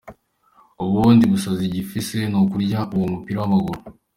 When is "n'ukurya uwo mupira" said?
2.31-3.37